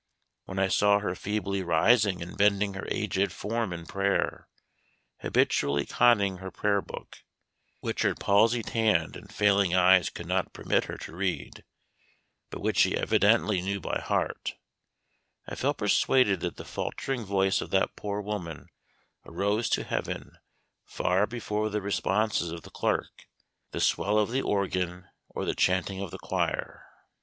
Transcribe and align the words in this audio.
When 0.45 0.57
I 0.57 0.67
saw 0.67 0.97
her 0.97 1.13
feebly 1.13 1.61
rising 1.61 2.23
and 2.23 2.35
bending 2.35 2.73
her 2.73 2.87
aged 2.89 3.31
form 3.31 3.71
in 3.71 3.85
prayer; 3.85 4.47
habitually 5.19 5.85
conning 5.85 6.37
her 6.37 6.49
prayer 6.49 6.81
book, 6.81 7.17
which 7.81 8.01
her 8.01 8.15
palsied 8.15 8.69
hand 8.69 9.15
and 9.15 9.31
failing 9.31 9.75
eyes 9.75 10.09
could 10.09 10.25
not 10.25 10.53
permit 10.53 10.85
her 10.85 10.97
to 10.97 11.15
read, 11.15 11.63
but 12.49 12.61
which 12.61 12.77
she 12.79 12.97
evidently 12.97 13.61
knew 13.61 13.79
by 13.79 13.99
heart, 13.99 14.55
I 15.47 15.53
felt 15.53 15.77
persuaded 15.77 16.39
that 16.39 16.55
the 16.55 16.65
faltering 16.65 17.23
voice 17.23 17.61
of 17.61 17.69
that 17.69 17.95
poor 17.95 18.21
woman 18.21 18.69
arose 19.23 19.69
to 19.69 19.83
heaven 19.83 20.39
far 20.83 21.27
before 21.27 21.69
the 21.69 21.79
responses 21.79 22.49
of 22.49 22.63
the 22.63 22.71
clerk, 22.71 23.27
the 23.69 23.79
swell 23.79 24.17
of 24.17 24.31
the 24.31 24.41
organ, 24.41 25.09
or 25.29 25.45
the 25.45 25.53
chanting 25.53 26.01
of 26.01 26.09
the 26.09 26.17
choir. 26.17 26.87